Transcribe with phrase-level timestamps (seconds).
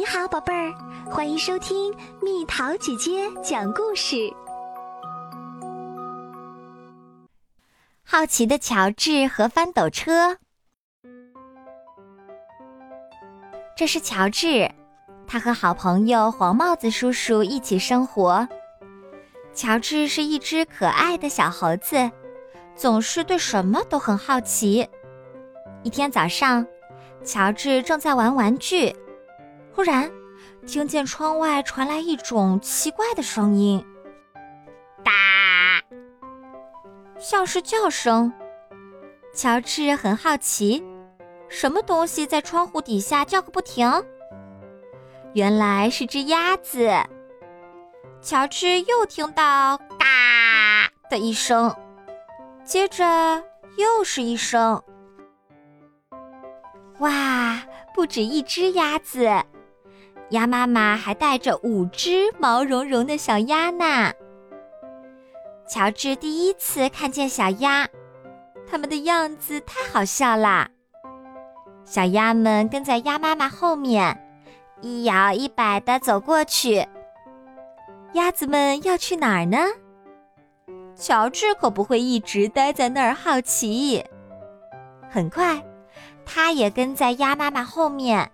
[0.00, 0.72] 你好，宝贝儿，
[1.10, 4.32] 欢迎收听蜜桃姐姐讲故事。
[8.02, 10.38] 好奇的乔治和翻斗车。
[13.76, 14.70] 这是乔治，
[15.26, 18.48] 他和好朋友黄帽子叔叔一起生活。
[19.52, 22.10] 乔治是一只可爱的小猴子，
[22.74, 24.88] 总是对什么都很好奇。
[25.82, 26.66] 一天早上，
[27.22, 28.96] 乔治正在玩玩具。
[29.74, 30.10] 忽然，
[30.66, 33.84] 听见窗外传来一种奇怪的声音，
[35.02, 35.12] 哒，
[37.18, 38.32] 像是叫声。
[39.32, 40.84] 乔治很好奇，
[41.48, 43.88] 什么东西在窗户底下叫个不停？
[45.34, 46.90] 原来是只鸭子。
[48.20, 51.74] 乔治又听到“嘎”的一声，
[52.64, 53.04] 接着
[53.76, 54.82] 又是一声。
[56.98, 57.62] 哇，
[57.94, 59.30] 不止一只鸭子！
[60.30, 64.12] 鸭妈妈还带着五只毛茸茸的小鸭呢。
[65.68, 67.86] 乔治第一次看见小鸭，
[68.68, 70.68] 它们的样子太好笑啦。
[71.84, 74.16] 小鸭们跟在鸭妈妈后面，
[74.80, 76.86] 一摇一摆地走过去。
[78.12, 79.58] 鸭子们要去哪儿呢？
[80.96, 84.04] 乔治可不会一直待在那儿好奇。
[85.08, 85.64] 很快，
[86.24, 88.30] 他也跟在鸭妈妈后面。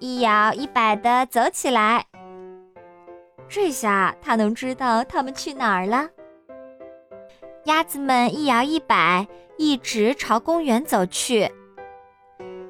[0.00, 2.04] 一摇一摆地走起来，
[3.48, 6.08] 这下他能知道他们去哪儿了。
[7.64, 9.28] 鸭子们一摇一摆，
[9.58, 11.52] 一直朝公园走去。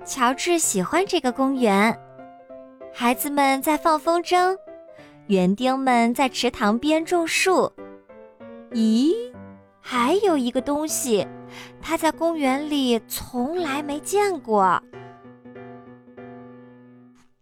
[0.04, 1.96] 乔治喜欢这个公园，
[2.92, 4.56] 孩子们在放风筝，
[5.28, 7.72] 园丁们在池塘边种树。
[8.72, 9.14] 咦，
[9.80, 11.24] 还有一个东西，
[11.80, 14.82] 他在公园里从来没见过。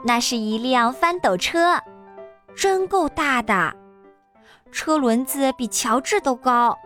[0.04, 1.76] 那是一辆翻斗车，
[2.56, 3.74] 真够大的，
[4.70, 6.78] 车轮子比乔治都高。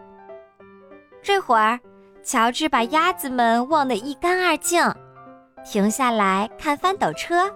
[1.21, 1.79] 这会儿，
[2.23, 4.83] 乔治把鸭子们忘得一干二净，
[5.63, 7.55] 停下来看翻斗车。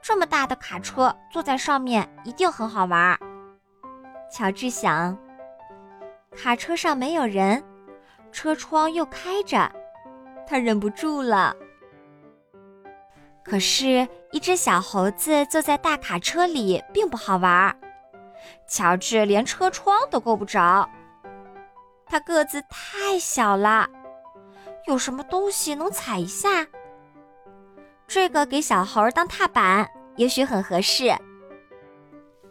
[0.00, 3.16] 这么大的卡车，坐在上面一定很好玩。
[4.30, 5.16] 乔治想，
[6.34, 7.62] 卡车上没有人，
[8.32, 9.70] 车窗又开着，
[10.46, 11.54] 他忍不住了。
[13.44, 17.76] 可是，一只小猴子坐在大卡车里并不好玩。
[18.66, 20.88] 乔治连车窗都够不着，
[22.06, 23.88] 他个子太小了。
[24.86, 26.66] 有什么东西能踩一下？
[28.06, 31.14] 这个给小猴当踏板，也许很合适。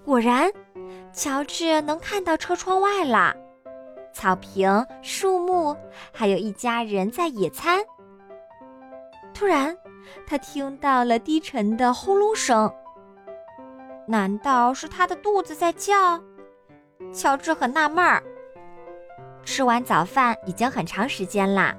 [0.06, 0.52] 果然，
[1.14, 3.36] 乔治能看到车窗外了，
[4.14, 5.76] 草坪、树木，
[6.14, 7.80] 还有一家人在野餐。
[9.42, 9.76] 突然。
[10.28, 12.72] 他听到了低沉的轰隆声，
[14.08, 16.22] 难道是他的肚子在叫？
[17.12, 18.22] 乔治很纳闷儿。
[19.44, 21.76] 吃完早饭已经很长时间啦，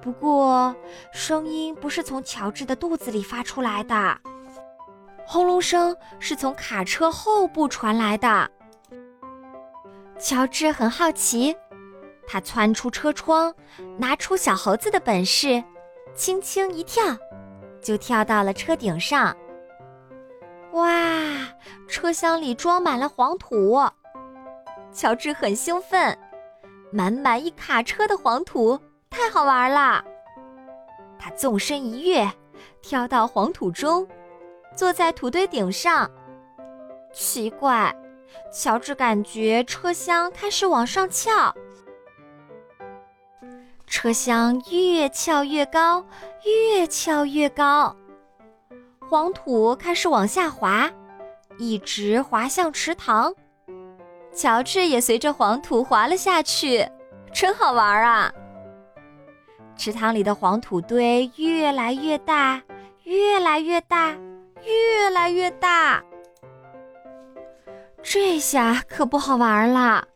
[0.00, 0.74] 不过
[1.12, 4.18] 声音不是从乔治的肚子里发出来的，
[5.26, 8.50] 轰隆声是从卡车后部传来的。
[10.18, 11.54] 乔治很好奇，
[12.26, 13.54] 他窜出车窗，
[13.98, 15.62] 拿出小猴子的本事。
[16.14, 17.02] 轻轻一跳，
[17.80, 19.36] 就跳到了车顶上。
[20.72, 20.88] 哇，
[21.88, 23.80] 车厢里装满了黄土，
[24.92, 26.16] 乔治很兴奋，
[26.92, 28.78] 满满一卡车的黄土，
[29.08, 30.04] 太好玩了。
[31.18, 32.30] 他纵身一跃，
[32.80, 34.06] 跳到黄土中，
[34.76, 36.10] 坐在土堆顶上。
[37.12, 37.94] 奇怪，
[38.52, 41.54] 乔治感觉车厢开始往上翘。
[43.90, 46.02] 车厢越翘越高，
[46.44, 47.94] 越翘越高，
[49.00, 50.88] 黄土开始往下滑，
[51.58, 53.34] 一直滑向池塘。
[54.32, 56.88] 乔治也随着黄土滑了下去，
[57.34, 58.32] 真好玩啊！
[59.76, 62.62] 池塘里的黄土堆越来越大，
[63.02, 64.16] 越来越大，
[64.62, 66.00] 越来越大。
[68.04, 70.06] 这下可不好玩了。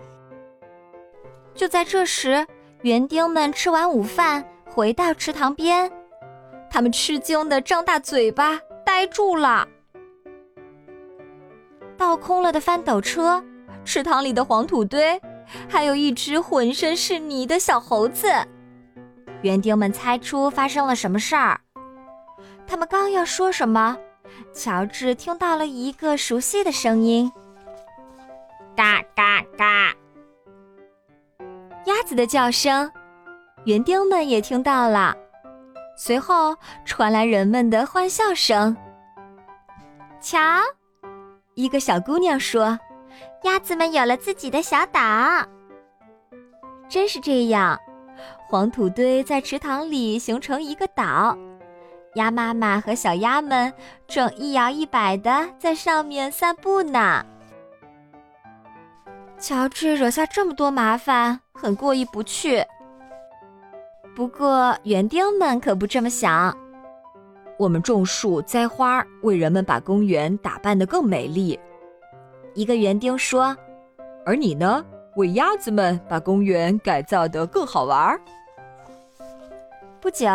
[1.56, 2.46] 就在这时。
[2.84, 5.90] 园丁们吃完午饭，回到池塘边，
[6.68, 9.66] 他们吃惊的张大嘴巴，呆住了。
[11.96, 13.42] 倒空了的翻斗车，
[13.86, 15.18] 池塘里的黄土堆，
[15.66, 18.28] 还有一只浑身是泥的小猴子。
[19.40, 21.58] 园丁们猜出发生了什么事儿，
[22.66, 23.96] 他们刚要说什么，
[24.52, 27.32] 乔治听到了一个熟悉的声音
[28.76, 29.02] ：“嘎
[32.14, 32.90] 的叫声，
[33.64, 35.14] 园丁们也听到了。
[35.96, 38.76] 随后传来人们的欢笑声
[40.20, 40.38] ：“瞧，
[41.54, 42.78] 一个小姑娘说
[43.44, 45.00] ：“鸭子们有了自己的小岛。”
[46.88, 47.78] 真是这样，
[48.48, 51.36] 黄土堆在池塘里形成一个岛，
[52.14, 53.72] 鸭妈妈和小鸭们
[54.06, 57.24] 正一摇一摆的在上面散步呢。
[59.38, 62.64] 乔治惹下这么多麻烦，很过意不去。
[64.14, 66.56] 不过园丁们可不这么想。
[67.56, 71.58] 我们种树、栽花，为人们把公园打扮得更美丽。
[72.54, 73.56] 一个园丁说
[74.26, 74.84] ：“而你呢？
[75.16, 78.20] 为鸭子们把公园改造得更好玩。”
[80.00, 80.28] 不久，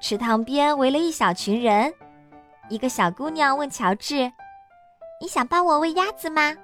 [0.00, 1.92] 池塘边围了一小群人。
[2.68, 4.30] 一个小姑娘问乔治
[5.20, 6.54] ：“你想帮我喂鸭子吗？”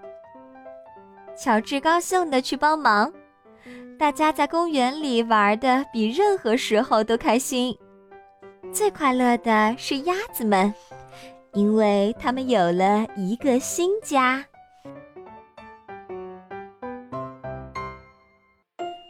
[1.37, 3.13] 乔治高兴地去帮忙。
[3.99, 7.77] 大家在公园里玩的比任何时候都开心。
[8.73, 10.73] 最快乐的是鸭子们，
[11.53, 14.45] 因为它们有了一个新家。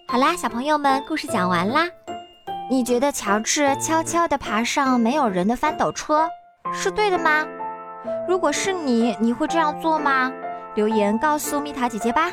[0.09, 1.87] 好啦，小朋友们，故事讲完啦。
[2.71, 6.27] 你觉得乔治悄悄地爬上没有人的翻斗车
[6.73, 7.47] 是对的吗？
[8.27, 10.33] 如果是你，你会这样做吗？
[10.75, 12.33] 留言告诉蜜桃姐姐吧。